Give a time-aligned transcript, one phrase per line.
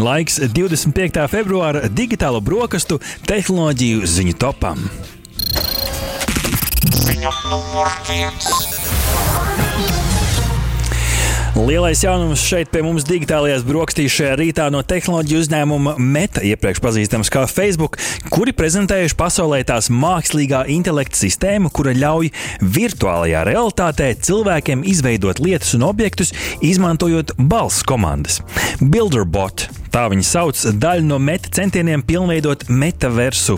[0.00, 1.26] Laiks 25.
[1.28, 2.96] februāra digitālo brokastu
[3.28, 4.80] tehnoloģiju ziņu topam.
[7.04, 8.48] Ziņa numur viens.
[11.60, 17.28] Lielais jaunums šeit pie mums digitālajās brokastīs šajā rītā no tehnoloģiju uzņēmuma Meta, iepriekš pazīstams
[17.34, 17.98] kā Facebook,
[18.32, 22.32] kuri prezentējuši pasaulē tās mākslīgā intelekta sistēmu, kura ļauj
[22.78, 26.32] virtuālajā realitātē cilvēkiem izveidot lietas un objektus,
[26.64, 28.40] izmantojot balss komandas.
[28.80, 33.56] Builderbot Tā viņi sauc daļu no meta centieniem pilnveidot metaversu.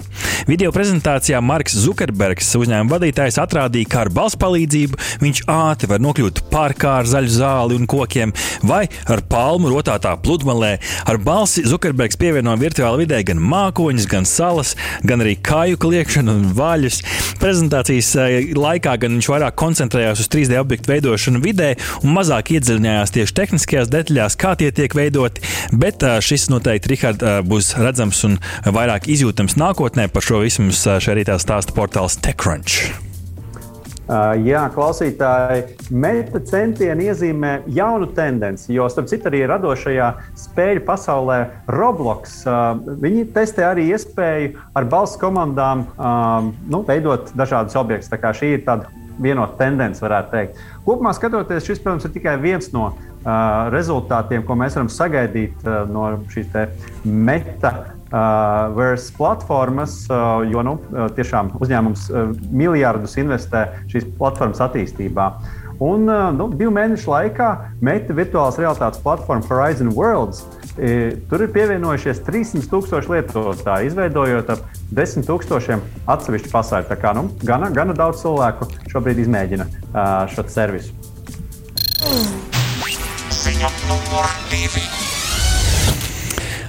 [0.48, 6.41] Video prezentācijā Marks Zukerbergs, uzņēmuma vadītājs, atrādīja, kā ar balss palīdzību viņš ātri var nokļūt
[6.50, 8.32] parkā ar zaļu zāli un kokiem,
[8.64, 10.72] vai ar palmu rotātā pludmalē.
[11.05, 14.72] Ar balsi Zukerbergs pievieno virtuālajā vidē gan mākoņus, gan salas,
[15.05, 17.02] gan arī kāju kliekšanu un vaļus.
[17.42, 23.14] Prezentācijas eh, laikā gan viņš vairāk koncentrējās uz 3D objektu veidošanu vidē un mazāk iedziļinājās
[23.19, 25.44] tieši tehniskajās detaļās, kā tie tiek veidoti.
[25.77, 30.08] Bet eh, šis noteikti, Rihard, būs redzams un vairāk izjūtams nākotnē.
[30.12, 33.10] Par šo visu mums šeit rītā stāsta portāls TechCrunch.
[34.02, 40.08] Uh, jā, klausītāji, meta centieni iezīmē jaunu tendenci, jo, starp citu, arī radošajā
[40.42, 41.36] spēļu pasaulē
[41.70, 48.10] Roblox uh, viņi testē arī iespēju ar balss komandām uh, nu, veidot dažādus objektus.
[48.10, 50.60] Tā kā šī ir tāda vienota tendence, varētu teikt.
[50.86, 55.82] Kopumā skatoties, šis, protams, ir tikai viens no uh, rezultātiem, ko mēs varam sagaidīt uh,
[55.91, 56.54] no šīs
[57.04, 57.74] meta.
[58.12, 65.30] Uh, Vairs platformas, uh, jo nu, uh, tiešām uzņēmums uh, miljardus investē šīs platformas attīstībā.
[65.82, 67.48] Un uh, nu, divu mēnešu laikā
[67.80, 74.65] Meta virtuālās realitātes platforma Horizon Worlds uh, Tur ir pievienojušies 300 tūkstoši lietotāji, izveidojot ap
[74.97, 75.84] 10 tūkstošiem
[76.15, 76.89] atsevišķu pasauli.
[76.89, 79.69] Tā kā nu, gana, gana daudz cilvēku šobrīd izmēģina
[80.33, 80.97] šo servisu.
[83.43, 85.11] Ziņa numur divi.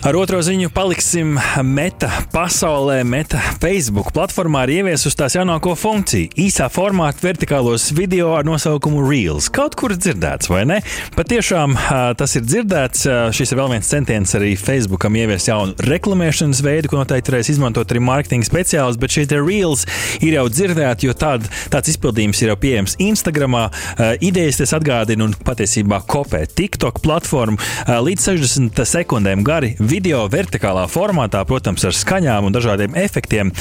[0.03, 2.97] Ar otro ziņu paliksim Meta pasaulē.
[3.07, 9.47] Meta Facebook platformā ir ieviesusi tās jaunāko funkciju- īsā formāta vertikālos video ar nosaukumu Reels.
[9.47, 10.81] Kaut kur dzirdēts, vai ne?
[11.15, 11.77] Patiešām
[12.17, 13.31] tas ir dzirdēts.
[13.31, 17.87] Šis ir vēl viens centiens arī Facebookam ieviest jaunu reklamēšanas veidu, ko noteikti varēs izmantot
[17.87, 18.99] arī mārketinga speciālisti.
[18.99, 19.85] Bet šie Reels
[20.19, 23.71] ir jau dzirdēti, jo tād, tāds izpildījums ir jau pieejams Instagramā.
[24.19, 27.55] Idejas tas atgādina un patiesībā kopē TikTok platformu
[27.87, 33.51] līdz 60 sekundēm gari video vertikālā formātā, protams, ar skaņām un dažādiem efektiem.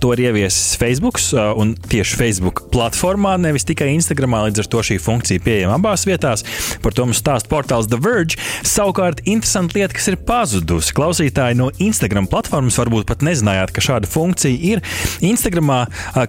[0.00, 1.20] To ir ieviesis Facebook
[1.60, 4.46] un tieši Facebook platformā, nevis tikai Instagramā.
[4.48, 6.44] Līdz ar to šī funkcija pieejama abās vietās.
[6.84, 8.38] Par to mums stāsta portāls The Verge.
[8.64, 10.94] Savukārt, interesanta lieta, kas ir pazudusi.
[10.96, 14.82] Klausītāji no Instagram platformas varbūt pat nezinājāt, ka šāda funkcija ir.
[15.24, 15.82] Instagramā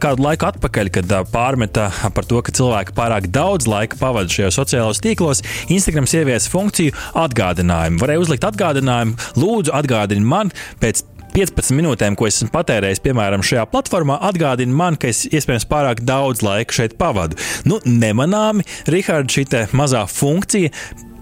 [0.04, 5.04] kādu laiku atpakaļ, kad pārmeta par to, ka cilvēki pārāk daudz laika pavada šajos sociālajos
[5.06, 6.96] tīklos, Instagrams ieviesa funkciju
[7.26, 8.02] atgādinājumu.
[8.02, 10.52] Varēja uzlikt atgādinājumu, lūdzu, atgādini man
[10.82, 16.04] pēc 15 minūtēm, ko esmu patērējis, piemēram, šajā platformā, atgādina man, ka es iespējams pārāk
[16.08, 17.40] daudz laika šeit pavadu.
[17.68, 20.72] Nu, nemanāmi, Rihards, šī mazā funkcija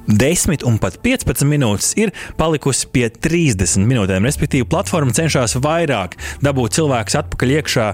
[0.07, 4.27] 10 un pat 15 minūtes ir palikusi pie 30 minūtēm.
[4.27, 7.87] Respektīvi, platforma cenšas vairāk dabūt cilvēkus atpakaļ iekšā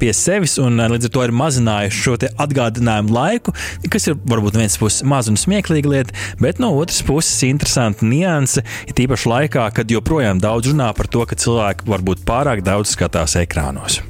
[0.00, 3.54] pie sevis, un līdz ar to ir mazinājuši šo atgādinājumu laiku,
[3.90, 8.06] kas ir varbūt no vienas puses maz un smieklīga lieta, bet no otras puses interesanta
[8.06, 12.94] nianse, ir tīpaši laikā, kad joprojām daudz runā par to, ka cilvēki varbūt pārāk daudz
[12.94, 14.02] skatās ekrānos.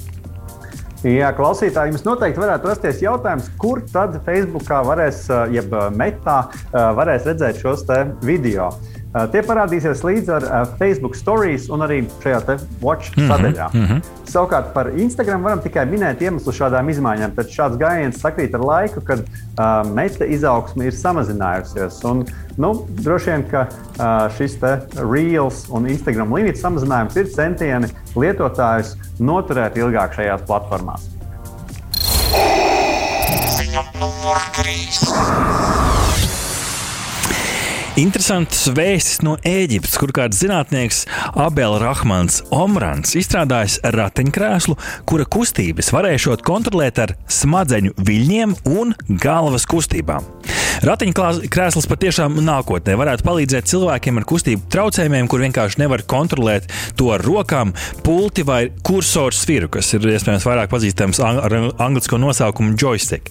[1.01, 6.43] Jā, klausītāji, jums noteikti varētu rasties jautājums, kur tad Facebookā varēs, jeb metā,
[6.75, 7.87] varēs redzēt šos
[8.21, 8.67] video.
[9.11, 13.67] Uh, tie parādīsies līdz ar uh, Facebook stories un arī šajā watch mm -hmm, sadaļā.
[13.75, 14.03] Mm -hmm.
[14.31, 17.35] Savukārt par Instagram varam tikai minēt iemeslu šādām izmaiņām.
[17.35, 22.05] Tad šāds gājiens sakrīt ar laiku, kad uh, meta izaugsme ir samazinājusies.
[22.05, 22.25] Un,
[22.57, 24.57] nu, droši vien, ka uh, šis
[25.13, 31.11] Reels un Instagram limita samazinājums ir centieni lietotājus noturēt ilgāk šajās platformās.
[33.59, 35.70] Ziņa numur 3.
[37.99, 41.01] Interesants vēstis no Ēģiptes, kur kāds zinātnieks
[41.35, 44.77] Abels Rahmans Omrans izstrādājis ratiņkrēslu,
[45.11, 50.29] kura kustības varēšot kontrolēt ar smadzeņu viļņiem un galvas kustībām.
[50.87, 57.21] Ratiņkrēsls patiešām nākotnē varētu palīdzēt cilvēkiem ar kustību traucējumiem, kur vienkārši nevar kontrolēt to ar
[57.27, 57.75] rokām,
[58.07, 63.29] pulti vai kursoru sviru, kas ir iespējams vairāk pazīstams ar angļu nosaukumu joystick.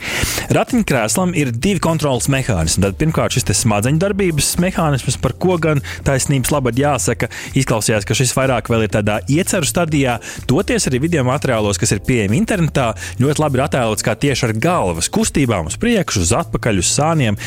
[0.54, 2.84] Ratiņkrēslam ir divi kontrolas mehānismi.
[2.86, 7.30] Tad pirmkārt šis smadzeņu darbības drošības mehānismus, par ko gan taisnības labad jāsaka.
[7.56, 10.20] Izklausījās, ka šis vairāk vēl ir tādā ieceru stadijā.
[10.48, 14.54] Toties arī video materiālos, kas ir pieejami internetā, ļoti labi ir attēlots, kā tieši ar
[14.58, 17.38] galvas kustībām uz priekšu, uz atpakaļ, uz sāniem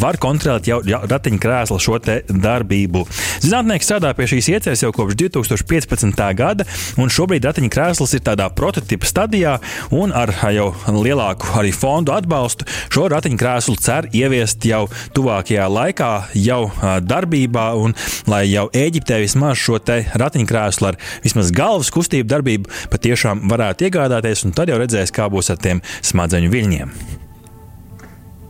[0.00, 3.04] var kontrolēt jau ratiņkrēsla šo darbību.
[3.44, 6.24] Zinātnieki strādā pie šīs ieceres jau kopš 2015.
[6.38, 6.66] gada,
[7.00, 9.58] un šobrīd ratiņkrēsls ir tādā prototypa stadijā,
[9.94, 14.86] un ar jau lielāku arī fondu atbalstu šo ratiņkrēslu cer ieviest jau
[15.16, 16.10] tuvākajā laikā,
[16.44, 16.62] jau
[17.04, 17.94] darbībā, un
[18.30, 24.56] lai jau Eģiptē vismaz šo ratiņkrēslu ar vismaz galvas kustību darbību patiešām varētu iegādāties, un
[24.56, 26.92] tad jau redzēs, kā būs ar tiem smadzeņu viļņiem.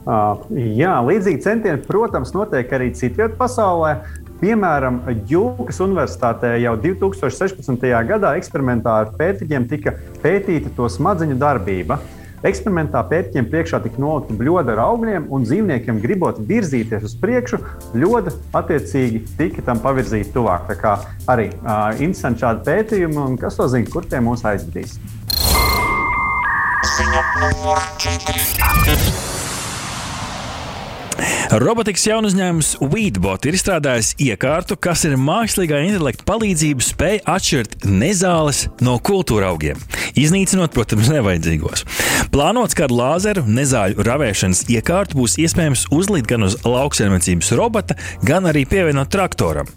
[0.01, 0.41] Uh,
[0.75, 3.99] jā, līdzīgi centieni, protams, notiek arī citvietā pasaulē.
[4.41, 7.85] Piemēram, Jūkas Universitātē jau 2016.
[8.09, 12.01] gadā eksperimentā ar pētiķiem tika pētīta to smadzeņu darbība.
[12.41, 17.61] Eksperimentā pētījiem priekšā tika nolikta bļoda ar augļiem, un dzīvniekiem gribot virzīties uz priekšu,
[17.93, 20.65] bļoda attiecīgi tika tam pavirzīta tuvāk.
[20.71, 20.95] Tā kā
[21.29, 24.97] arī uh, interesanti šādi pētījumi, un kas to zina, kur tie mūs aizvedīs.
[26.97, 29.30] Ziņa numur 4.
[31.61, 38.67] Robotikas jaunu uzņēmums Weedbot ir izstrādājis iekārtu, kas ir mākslīgā intelekta palīdzību spēj atšķirt nezāles
[38.85, 39.81] no kultūra augiem,
[40.19, 41.85] iznīcinot, protams, nevajadzīgos.
[42.33, 48.49] Plānots, ka ar lāzeru nezāļu ravēšanas iekārtu būs iespējams uzlikt gan uz lauksaimniecības robota, gan
[48.51, 49.71] arī pievienot traktoram.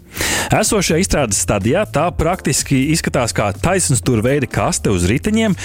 [0.54, 5.56] Esošajā izstrādes stadijā tā praktiski izskatās kā taisnstūra veida kaste uz riteņiem,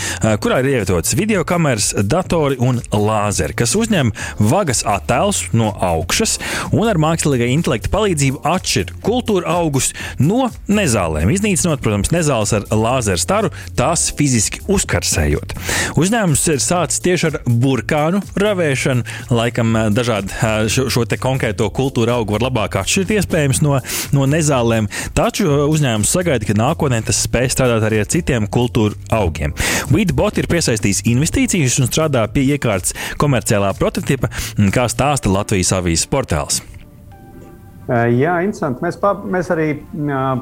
[0.41, 6.37] kurā ir ievietotas video kameras, datori un lāzeri, kas uzņem vagas attēlus no augšas
[6.75, 13.21] un ar mākslīgā intelekta palīdzību atšķir kultūra augus no nezālēm, iznīcinot, protams, nezāles ar lāzeru
[13.21, 15.55] staru, tās fiziski uzkarsējot.
[15.99, 20.35] Uzņēmums ir sācis tieši ar burkānu ravēšanu, laikam dažādi
[20.71, 23.79] šo, šo konkrēto kultūra augu var labāk atšķirt iespējams no,
[24.15, 28.95] no nezālēm taču uh, uzņēmums sagaida, ka nākotnē tas spēs strādāt arī ar citiem kultūra
[29.19, 29.53] augiem.
[29.91, 34.31] Weedbot ir piesaistījis investīcijas un strādā pie iekārtas komerciālā prototypa,
[34.75, 36.61] kā stāsta Latvijas avīzes portāls.
[37.89, 38.83] Jā, interesanti.
[38.85, 39.71] Mēs, pa, mēs arī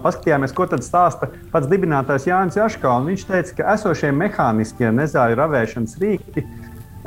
[0.04, 3.08] paskatījāmies, ko tad stāsta pats dibinātājs Jānis Jaškals.
[3.08, 6.44] Viņš teica, ka esošie mehāniskie nezāļu ravēšanas rīki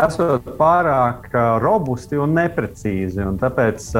[0.00, 1.28] esot pārāk
[1.60, 3.20] robusti un neprecīzi.
[3.26, 3.90] Un tāpēc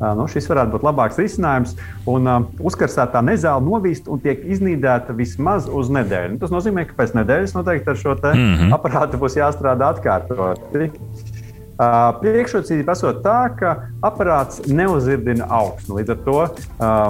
[0.00, 1.76] nu, šis varētu būt labāks risinājums.
[2.08, 2.30] Un,
[2.62, 6.40] uzkarsētā nezāle novīst un tiek iznīdēta vismaz uz nedēļu.
[6.40, 8.74] Tas nozīmē, ka pēc nedēļas noteikti ar šo mm -hmm.
[8.78, 10.88] aparātu būs jāstrādā atkārtoti.
[12.22, 13.72] Priekšrocība esot tā, ka
[14.04, 15.96] aparāts neuzirdina augsni.
[15.98, 16.38] Līdz ar to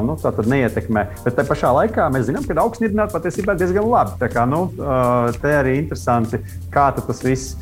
[0.07, 1.05] nu, tā neietekmē.
[1.25, 4.17] Bet tajā pašā laikā mēs zinām, ka augsnirdināt patiesībā diezgan labi.
[4.21, 4.65] Tā kā nu,
[5.43, 6.41] te arī interesanti,
[6.73, 7.57] kā tas viss,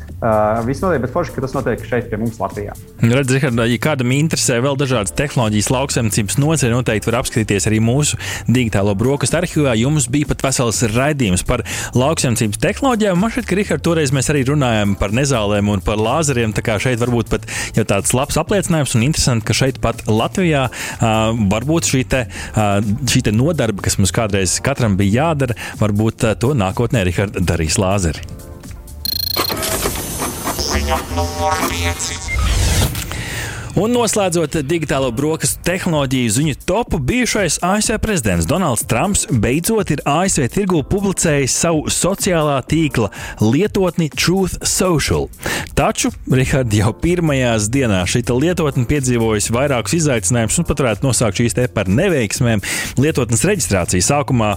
[0.67, 1.01] viss notiek.
[1.03, 2.75] Bet forši, ka tas notiek šeit pie mums Latvijā.
[3.01, 8.19] Redz, Richard, ja kādam interesē vēl dažādas tehnoloģijas lauksaimniecības nozare, noteikti var apskatīties arī mūsu
[8.47, 9.73] digitālo brokastu arhīvā.
[9.81, 11.65] Jums bija pat vesels raidījums par
[11.97, 13.17] lauksaimniecības tehnoloģijām.
[13.19, 16.53] Man šķiet, ka Richard, toreiz mēs arī runājām par nezālēm un par lāzeriem.
[16.53, 20.67] Tā kā šeit varbūt pat jau tāds labs apliecinājums un interesanti, ka šeit pat Latvijā
[21.01, 22.23] varbūt šī, te,
[22.55, 28.23] šī te nodarbe, kas mums kādreiz katram bija jādara, varbūt to nākotnē Rihards darīs lāzeri.
[30.71, 32.60] Ziņa numur 5.
[33.79, 40.49] Un noslēdzot digitālo brokastu tehnoloģiju ziņu topu, bijušais ASV prezidents Donalds Trumps beidzot ir ASV
[40.51, 43.07] tirgū publicējis savu sociālā tīkla
[43.39, 45.29] lietotni Truth Social.
[45.77, 51.55] Taču, Rihard, jau pirmajās dienās šī lietotne piedzīvojusi vairākus izaicinājumus un pat varētu nosaukt šīs
[51.55, 52.59] te par neveiksmēm.
[52.99, 54.51] Lietotnes reģistrācija sākumā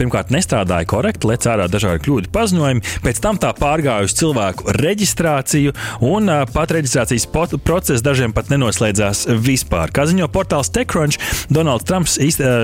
[0.00, 5.76] pirmkārt nestrādāja korekti, lec ārā dažādi kļūdu paziņojumi, pēc tam tā pārgāja uz cilvēku reģistrāciju
[6.08, 7.28] un pat reģistrācijas
[7.60, 9.92] process dažiem pat nenoslēdzās vispār.
[9.94, 11.20] Kā ziņo portāls TechCrunch,
[11.52, 12.16] Donalds Trumps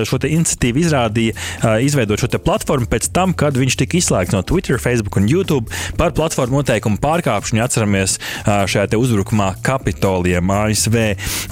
[0.09, 1.37] šo iniciatīvu izrādīja,
[1.85, 6.14] izveidot šo platformu pēc tam, kad viņš tika izslēgts no Twitter, Facebook un YouTube par
[6.16, 7.62] platformu noteikumu pārkāpšanu.
[7.64, 8.16] Atceramies
[8.47, 10.97] šajā uzbrukumā Kapitoliem ASV.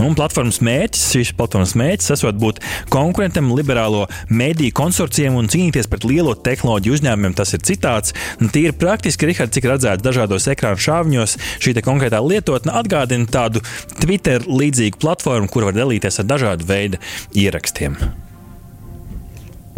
[0.05, 2.61] Un platformas mērķis, šīs platformas mērķis esot būt
[2.93, 7.35] konkurentam liberālo mediju konsorcijiem un cīnīties pret lielo tehnoloģiju uzņēmumiem.
[7.39, 8.15] Tas ir citāts.
[8.39, 13.63] Tīri praktiski, Rihards, cik redzēts dažādos ekrānu šāviņos, šī konkrētā lietotne atgādina tādu
[13.99, 16.99] Twitter Twitter līdzīgu platformu, kur var dalīties ar dažādu veidu
[17.33, 17.97] ierakstiem.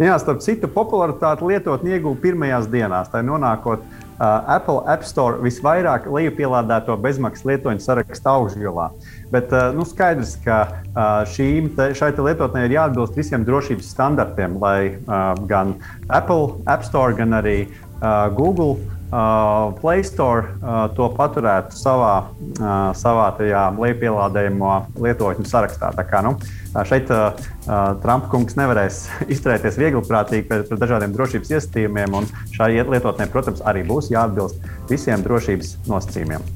[0.01, 3.07] Jā, starp citu, popularitāti lietotni ieguva pirmajās dienās.
[3.13, 8.89] Tā nonākot uh, Apple App Store visvairāk lejupielādēto bezmaksas lietoņu sarakstu augšgalā.
[9.31, 13.93] Bet uh, nu, skaidrs, ka uh, šīm, te, šai te lietotnē ir jāatbilst visiem drošības
[13.93, 15.77] standartiem, lai uh, gan
[16.09, 18.81] Apple App Store, gan arī uh, Google
[19.81, 24.69] Play Store uh, to paturētu savā, uh, savā tajā lejupielādējumu
[25.03, 25.91] lietotņu sarakstā.
[25.97, 26.37] Tā kā, nu,
[26.87, 27.35] šeit uh,
[28.03, 29.03] Trumpa kungs nevarēs
[29.33, 35.27] izturēties viegliprātīgi pret, pret dažādiem drošības iestādījumiem, un šai lietotnē, protams, arī būs jāatbilst visiem
[35.27, 36.47] drošības nosacījumiem.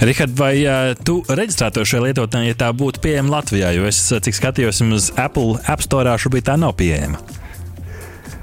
[0.00, 3.74] Rihard, vai uh, tu reģistrēto šajā lietotnē, ja tā būtu pieejama Latvijā?
[3.76, 7.20] Jo es, cik skatījos, uz Apple App Store šobrīd tā nav pieejama.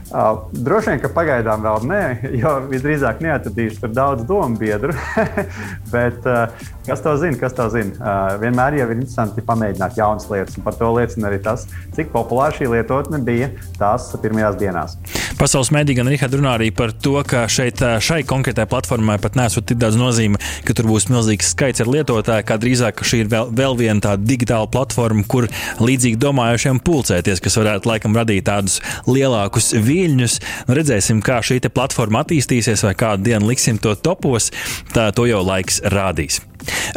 [0.07, 2.01] Uh, droši vien, ka pagaidām vēl nē,
[2.39, 4.95] jo visdrīzāk neatradīšu tur daudz domu biedru.
[5.93, 6.47] Bet, uh,
[6.87, 7.37] kas to zina?
[7.39, 7.93] Kas to zina?
[7.99, 10.57] Uh, vienmēr jau ir interesanti pamēģināt jaunas lietas.
[10.63, 11.67] Par to liecina arī tas,
[11.97, 14.97] cik populāra šī lietotne bija tās pirmajās dienās.
[15.37, 19.67] Pasaules mēdī gan Rihard runā arī par to, ka šeit, šai konkrētajai platformai pat nesot
[19.69, 23.51] tik daudz nozīme, ka tur būs milzīgs skaits ar lietotāju, kā drīzāk šī ir vēl,
[23.53, 25.45] vēl viena tāda digitāla platforma, kur
[25.77, 30.39] līdzīgi domājošiem pulcēties, kas varētu laikam radīt tādus lielākus viļņus.
[30.69, 34.49] Nu, redzēsim, kā šī platforma attīstīsies, vai kādu dienu liksim to topos.
[34.95, 36.41] Tā to jau laiks rādīs.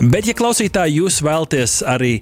[0.00, 2.12] Bet, ja klausītāji jūs vēlaties arī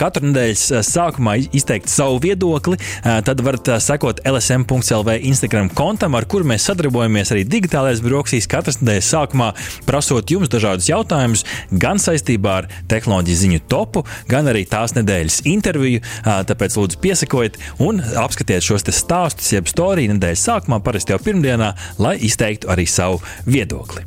[0.00, 6.66] katru nedēļas sākumā izteikt savu viedokli, tad varat sekot LSM.CLV Instagram kontam, ar kuru mēs
[6.70, 9.50] sadarbojamies arī digitālais brokastīs katras nedēļas sākumā,
[9.88, 16.02] prasot jums dažādus jautājumus gan saistībā ar tehnoloģiju ziņu topu, gan arī tās nedēļas interviju.
[16.24, 22.16] Tāpēc lūdzu piesakojiet un apskatiet šos stāstus, jeb storiju nedēļas sākumā, parasti jau pirmdienā, lai
[22.28, 24.06] izteiktu arī savu viedokli.